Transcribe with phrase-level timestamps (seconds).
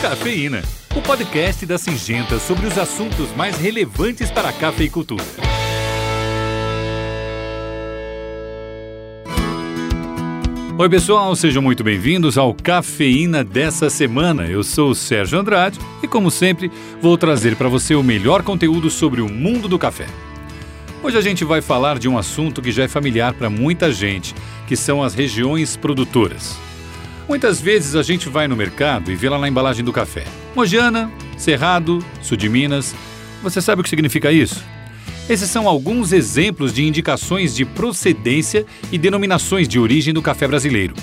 [0.00, 0.62] Cafeína,
[0.94, 5.24] o podcast da Singenta sobre os assuntos mais relevantes para a cafeicultura.
[10.78, 14.46] Oi, pessoal, sejam muito bem-vindos ao Cafeína dessa semana.
[14.46, 16.70] Eu sou o Sérgio Andrade e, como sempre,
[17.02, 20.06] vou trazer para você o melhor conteúdo sobre o mundo do café.
[21.02, 24.32] Hoje a gente vai falar de um assunto que já é familiar para muita gente,
[24.68, 26.67] que são as regiões produtoras.
[27.28, 30.24] Muitas vezes a gente vai no mercado e vê lá na embalagem do café:
[30.56, 32.94] Mogiana, Cerrado, Sul de Minas.
[33.42, 34.64] Você sabe o que significa isso?
[35.28, 40.94] Esses são alguns exemplos de indicações de procedência e denominações de origem do café brasileiro.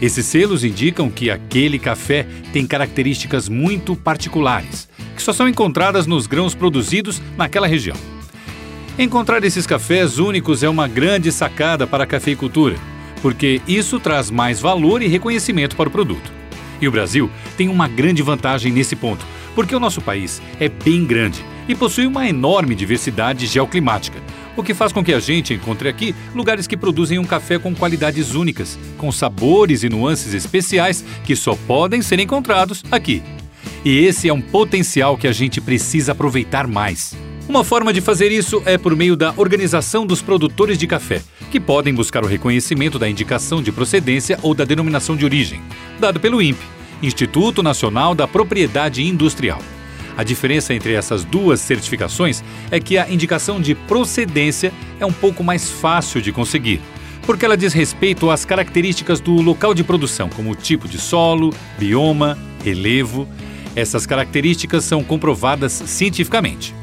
[0.00, 6.26] Esses selos indicam que aquele café tem características muito particulares, que só são encontradas nos
[6.26, 7.96] grãos produzidos naquela região.
[8.98, 12.76] Encontrar esses cafés únicos é uma grande sacada para a cafeicultura,
[13.20, 16.32] porque isso traz mais valor e reconhecimento para o produto.
[16.80, 21.04] E o Brasil tem uma grande vantagem nesse ponto, porque o nosso país é bem
[21.04, 24.20] grande e possui uma enorme diversidade geoclimática,
[24.56, 27.74] o que faz com que a gente encontre aqui lugares que produzem um café com
[27.74, 33.22] qualidades únicas, com sabores e nuances especiais que só podem ser encontrados aqui.
[33.84, 37.16] E esse é um potencial que a gente precisa aproveitar mais.
[37.48, 41.58] Uma forma de fazer isso é por meio da organização dos produtores de café, que
[41.58, 45.62] podem buscar o reconhecimento da indicação de procedência ou da denominação de origem,
[45.98, 46.62] dado pelo INPE,
[47.02, 49.62] Instituto Nacional da Propriedade Industrial.
[50.14, 55.42] A diferença entre essas duas certificações é que a indicação de procedência é um pouco
[55.42, 56.82] mais fácil de conseguir,
[57.22, 62.36] porque ela diz respeito às características do local de produção, como tipo de solo, bioma,
[62.62, 63.26] relevo.
[63.74, 66.74] Essas características são comprovadas cientificamente.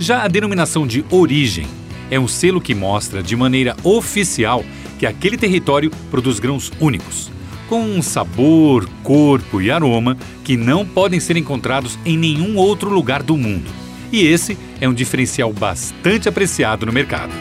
[0.00, 1.66] Já a denominação de origem
[2.10, 4.64] é um selo que mostra de maneira oficial
[4.98, 7.30] que aquele território produz grãos únicos
[7.68, 13.22] com um sabor, corpo e aroma que não podem ser encontrados em nenhum outro lugar
[13.22, 13.70] do mundo.
[14.10, 17.32] E esse é um diferencial bastante apreciado no mercado.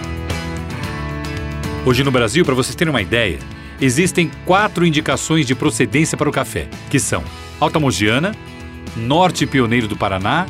[1.86, 3.40] Hoje no Brasil, para vocês terem uma ideia,
[3.80, 7.24] existem quatro indicações de procedência para o café, que são
[7.58, 8.36] Alta Mogiana,
[8.98, 10.46] Norte Pioneiro do Paraná,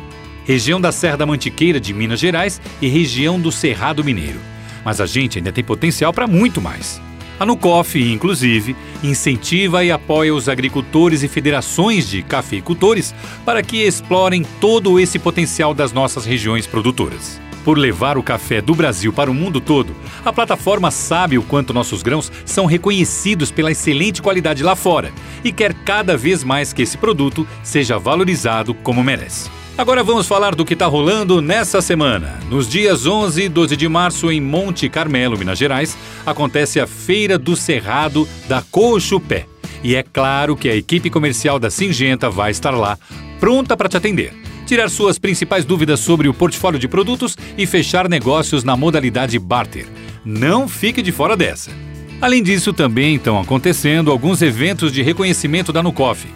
[0.50, 4.40] região da Serra da Mantiqueira de Minas Gerais e região do Cerrado Mineiro.
[4.84, 7.00] Mas a gente ainda tem potencial para muito mais.
[7.40, 13.14] A Nucof, inclusive, incentiva e apoia os agricultores e federações de cafeicultores
[13.46, 17.40] para que explorem todo esse potencial das nossas regiões produtoras.
[17.64, 19.96] Por levar o café do Brasil para o mundo todo,
[20.26, 25.12] a plataforma sabe o quanto nossos grãos são reconhecidos pela excelente qualidade lá fora
[25.44, 29.59] e quer cada vez mais que esse produto seja valorizado como merece.
[29.80, 32.38] Agora vamos falar do que está rolando nessa semana.
[32.50, 37.38] Nos dias 11 e 12 de março, em Monte Carmelo, Minas Gerais, acontece a Feira
[37.40, 39.46] do Cerrado da Cochupé.
[39.82, 42.98] E é claro que a equipe comercial da Singenta vai estar lá,
[43.40, 44.34] pronta para te atender,
[44.66, 49.88] tirar suas principais dúvidas sobre o portfólio de produtos e fechar negócios na modalidade barter.
[50.26, 51.72] Não fique de fora dessa.
[52.20, 56.28] Além disso, também estão acontecendo alguns eventos de reconhecimento da Nucof.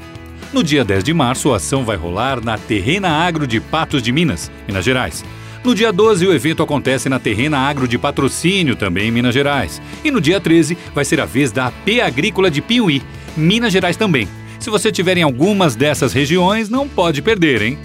[0.54, 4.12] No dia 10 de março, a ação vai rolar na Terrena Agro de Patos de
[4.12, 5.26] Minas, Minas Gerais.
[5.64, 9.82] No dia 12, o evento acontece na Terrena Agro de Patrocínio, também em Minas Gerais.
[10.04, 13.02] E no dia 13, vai ser a vez da AP Agrícola de Piuí,
[13.36, 14.28] Minas Gerais também.
[14.60, 17.80] Se você tiver em algumas dessas regiões, não pode perder, hein?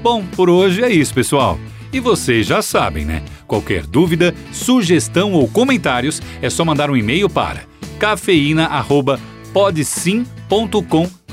[0.00, 1.58] Bom, por hoje é isso, pessoal.
[1.92, 3.24] E vocês já sabem, né?
[3.48, 7.64] Qualquer dúvida, sugestão ou comentários é só mandar um e-mail para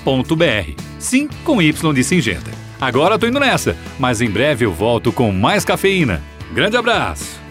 [0.09, 2.51] cafeína@podsim.com Sim, com Y de Singenta.
[2.79, 6.21] Agora tô indo nessa, mas em breve eu volto com mais cafeína.
[6.53, 7.48] Grande abraço!